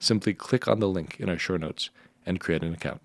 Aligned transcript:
simply 0.00 0.34
click 0.34 0.66
on 0.66 0.80
the 0.80 0.88
link 0.88 1.16
in 1.20 1.28
our 1.28 1.38
show 1.38 1.56
notes 1.56 1.90
and 2.26 2.40
create 2.40 2.64
an 2.64 2.74
account. 2.74 3.00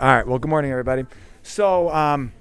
All 0.00 0.08
right. 0.08 0.26
Well, 0.26 0.38
good 0.38 0.48
morning, 0.48 0.70
everybody. 0.70 1.04
So, 1.42 1.90
um, 1.90 2.32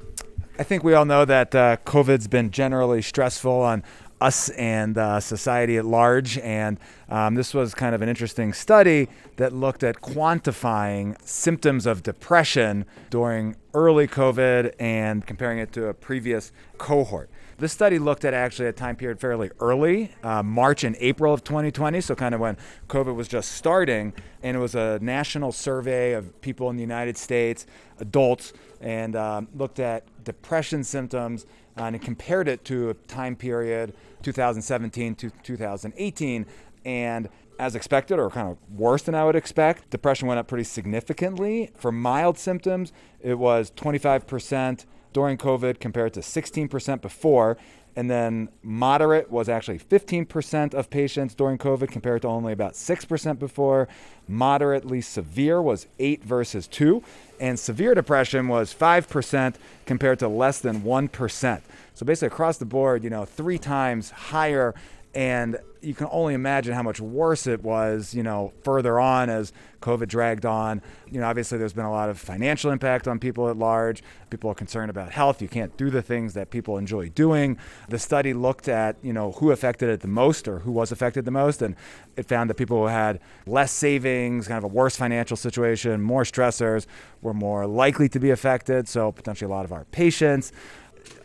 I 0.58 0.64
think 0.64 0.86
we 0.86 0.94
all 0.94 1.04
know 1.04 1.26
that 1.26 1.54
uh, 1.54 1.78
COVID's 1.86 2.30
been 2.30 2.50
generally 2.50 3.02
stressful 3.02 3.52
on 3.52 3.84
us 4.26 4.50
and 4.50 4.98
uh, 4.98 5.20
society 5.20 5.78
at 5.78 5.86
large. 5.86 6.38
And 6.40 6.80
um, 7.10 7.36
this 7.36 7.54
was 7.54 7.74
kind 7.76 7.94
of 7.94 8.02
an 8.02 8.10
interesting 8.10 8.54
study 8.54 9.08
that 9.38 9.54
looked 9.54 9.84
at 9.84 10.02
quantifying 10.02 11.16
symptoms 11.22 11.86
of 11.86 12.02
depression 12.02 12.86
during 13.10 13.56
early 13.74 14.08
COVID 14.08 14.74
and 14.80 15.26
comparing 15.26 15.60
it 15.60 15.72
to 15.74 15.88
a 15.88 15.94
previous 15.94 16.52
cohort. 16.78 17.30
This 17.58 17.72
study 17.72 18.00
looked 18.00 18.26
at 18.26 18.34
actually 18.34 18.68
a 18.68 18.74
time 18.74 18.98
period 18.98 19.20
fairly 19.20 19.50
early, 19.62 20.12
uh, 20.24 20.44
March 20.44 20.84
and 20.84 20.96
April 21.00 21.34
of 21.34 21.42
2020, 21.46 22.02
so 22.02 22.14
kind 22.14 22.36
of 22.36 22.42
when 22.42 22.58
COVID 22.90 23.16
was 23.16 23.30
just 23.30 23.54
starting. 23.54 24.12
And 24.44 24.58
it 24.58 24.60
was 24.60 24.76
a 24.76 25.00
national 25.02 25.54
survey 25.54 26.14
of 26.14 26.42
people 26.42 26.70
in 26.70 26.76
the 26.76 26.82
United 26.82 27.18
States, 27.18 27.66
adults, 28.00 28.52
and 28.82 29.16
um, 29.16 29.48
looked 29.56 29.80
at 29.80 30.04
depression 30.26 30.84
symptoms 30.84 31.46
Uh, 31.78 31.84
and 31.84 32.02
compared 32.02 32.48
it 32.48 32.64
to 32.64 32.90
a 32.90 32.94
time 32.94 33.36
period 33.36 33.94
2017 34.24 35.16
to 35.16 35.30
2018 35.44 36.46
and 36.86 37.30
as 37.60 37.76
expected 37.76 38.20
or 38.20 38.30
kind 38.30 38.50
of 38.50 38.58
worse 38.78 39.02
than 39.02 39.16
I 39.16 39.26
would 39.26 39.36
expect 39.36 39.90
depression 39.90 40.28
went 40.28 40.40
up 40.40 40.48
pretty 40.48 40.64
significantly. 40.64 41.72
For 41.78 41.92
mild 41.92 42.38
symptoms 42.38 42.94
it 43.22 43.38
was 43.38 43.72
25% 43.72 44.86
during 45.16 45.38
covid 45.38 45.80
compared 45.80 46.14
to 46.14 46.20
16% 46.20 47.02
before 47.02 47.58
and 47.96 48.12
then 48.12 48.50
moderate 48.62 49.32
was 49.32 49.48
actually 49.48 49.80
15% 49.80 50.74
of 50.74 50.90
patients 50.90 51.34
during 51.34 51.58
COVID 51.58 51.90
compared 51.90 52.24
to 52.24 52.28
only 52.28 52.52
about 52.52 52.74
6% 52.74 53.40
before. 53.40 53.88
Moderately 54.28 55.00
severe 55.00 55.62
was 55.62 55.88
8 55.98 56.24
versus 56.24 56.68
2. 56.68 57.02
And 57.40 57.58
severe 57.58 57.96
depression 57.96 58.50
was 58.50 58.74
5% 58.74 59.56
compared 59.86 60.20
to 60.20 60.28
less 60.28 60.60
than 60.60 60.82
1%. 60.82 61.62
So 61.94 62.06
basically, 62.06 62.28
across 62.28 62.58
the 62.58 62.66
board, 62.66 63.04
you 63.04 63.10
know, 63.10 63.24
three 63.24 63.58
times 63.58 64.10
higher 64.10 64.76
and 65.16 65.58
you 65.82 65.94
can 65.94 66.08
only 66.12 66.34
imagine 66.34 66.74
how 66.74 66.84
much 66.84 67.00
worse 67.00 67.48
it 67.48 67.64
was, 67.64 68.14
you 68.14 68.24
know, 68.24 68.52
further 68.64 69.00
on 69.00 69.30
as 69.30 69.54
COVID 69.82 70.08
dragged 70.08 70.46
on. 70.46 70.82
You 71.10 71.22
know, 71.22 71.28
obviously 71.28 71.58
there's 71.58 71.74
been 71.74 71.86
a 71.86 71.92
lot 71.92 72.10
of 72.10 72.20
financial 72.20 72.72
impact 72.72 73.08
on 73.08 73.20
people 73.20 73.48
at 73.50 73.56
large. 73.56 74.04
People 74.30 74.50
are 74.50 74.56
concerned 74.56 74.90
about 74.90 75.12
health. 75.12 75.42
You 75.42 75.48
can't 75.48 75.78
do 75.78 75.90
the 75.92 76.02
things 76.02 76.34
that 76.34 76.50
people 76.50 76.78
enjoy 76.78 77.10
doing. 77.10 77.58
The 77.88 78.00
study 78.00 78.34
looked 78.34 78.68
at, 78.68 78.98
you 79.04 79.14
know, 79.14 79.34
who 79.34 79.52
affected 79.52 79.90
it 79.90 80.02
the 80.02 80.08
most 80.08 80.48
or 80.48 80.60
who 80.60 80.72
was 80.72 80.92
affected 80.92 81.24
the 81.24 81.32
most, 81.32 81.62
and 81.62 81.76
it 82.18 82.26
found 82.26 82.50
that 82.50 82.56
people 82.56 82.78
who 82.78 82.88
had 82.88 83.20
less 83.46 83.72
savings, 83.72 84.48
kind 84.48 84.58
of 84.58 84.64
a 84.64 84.74
worse 84.74 84.96
financial 84.96 85.38
situation, 85.38 86.02
more 86.02 86.24
stressors, 86.24 86.88
were 87.22 87.34
more 87.34 87.68
likely 87.68 88.10
to 88.10 88.20
be 88.20 88.32
affected. 88.32 88.88
So 88.88 89.12
potentially 89.12 89.50
a 89.52 89.56
lot 89.56 89.66
of 89.66 89.72
our 89.72 89.86
patients 89.86 90.52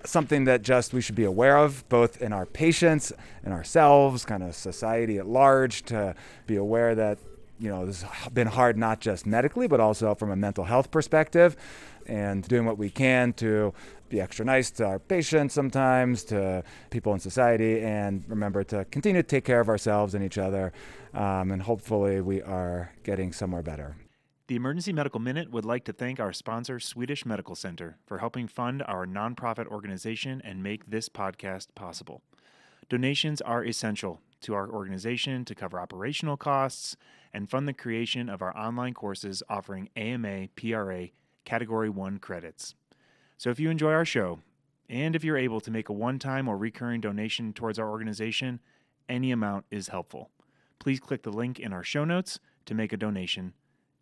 something 0.05 0.45
that 0.45 0.63
just 0.63 0.93
we 0.93 1.01
should 1.01 1.15
be 1.15 1.25
aware 1.25 1.59
of, 1.59 1.89
both 1.89 2.21
in 2.23 2.33
our 2.33 2.47
patients 2.47 3.13
and 3.45 3.53
ourselves, 3.53 4.25
kind 4.25 4.43
of 4.43 4.55
society 4.55 5.19
at 5.19 5.27
large, 5.27 5.83
to 5.85 6.15
be 6.47 6.57
aware 6.57 6.95
that 6.95 7.19
you 7.59 7.69
know 7.69 7.85
this 7.85 8.03
has 8.03 8.33
been 8.33 8.47
hard 8.47 8.79
not 8.79 9.01
just 9.01 9.27
medically, 9.27 9.69
but 9.69 9.81
also 9.81 10.15
from 10.15 10.31
a 10.31 10.37
mental 10.37 10.65
health 10.65 10.91
perspective, 10.91 11.57
and 12.07 12.47
doing 12.49 12.65
what 12.65 12.79
we 12.79 12.89
can 12.91 13.33
to 13.35 13.73
be 14.09 14.21
extra 14.21 14.45
nice 14.45 14.71
to 14.73 14.85
our 14.85 14.99
patients 14.99 15.55
sometimes, 15.55 16.25
to 16.25 16.65
people 16.91 17.13
in 17.13 17.21
society, 17.21 17.81
and 17.81 18.25
remember 18.29 18.65
to 18.65 18.85
continue 18.87 19.23
to 19.23 19.29
take 19.29 19.45
care 19.45 19.61
of 19.61 19.69
ourselves 19.69 20.15
and 20.15 20.25
each 20.25 20.39
other, 20.39 20.73
um, 21.15 21.51
and 21.53 21.63
hopefully 21.63 22.21
we 22.21 22.43
are 22.43 22.93
getting 23.05 23.33
somewhere 23.33 23.63
better. 23.63 23.95
The 24.51 24.57
Emergency 24.57 24.93
Medical 24.93 25.21
Minute 25.21 25.53
would 25.53 25.65
like 25.65 25.85
to 25.85 25.93
thank 25.93 26.19
our 26.19 26.33
sponsor, 26.33 26.81
Swedish 26.81 27.25
Medical 27.25 27.55
Center, 27.55 27.99
for 28.05 28.19
helping 28.19 28.49
fund 28.49 28.83
our 28.83 29.07
nonprofit 29.07 29.69
organization 29.69 30.43
and 30.45 30.61
make 30.61 30.91
this 30.91 31.09
podcast 31.09 31.69
possible. 31.77 32.21
Donations 32.89 33.41
are 33.41 33.65
essential 33.65 34.21
to 34.41 34.55
our 34.55 34.69
organization 34.69 35.45
to 35.45 35.55
cover 35.55 35.79
operational 35.79 36.37
costs 36.37 36.97
and 37.33 37.49
fund 37.49 37.69
the 37.69 37.73
creation 37.73 38.29
of 38.29 38.43
our 38.43 38.53
online 38.59 38.93
courses 38.93 39.41
offering 39.49 39.89
AMA 39.95 40.49
PRA 40.57 41.11
Category 41.45 41.89
1 41.89 42.19
credits. 42.19 42.75
So 43.39 43.51
if 43.51 43.61
you 43.61 43.71
enjoy 43.71 43.93
our 43.93 44.05
show, 44.05 44.41
and 44.89 45.15
if 45.15 45.23
you're 45.23 45.39
able 45.39 45.61
to 45.61 45.71
make 45.71 45.89
a 45.89 45.93
one 45.93 46.19
time 46.19 46.49
or 46.49 46.57
recurring 46.57 47.01
donation 47.01 47.53
towards 47.53 47.79
our 47.79 47.89
organization, 47.89 48.59
any 49.09 49.31
amount 49.31 49.67
is 49.71 49.91
helpful. 49.91 50.29
Please 50.81 50.99
click 50.99 51.23
the 51.23 51.31
link 51.31 51.61
in 51.61 51.73
our 51.73 51.85
show 51.85 52.05
notes 52.05 52.41
to 52.67 52.75
make 52.75 52.93
a 52.93 52.97
donation 52.97 53.55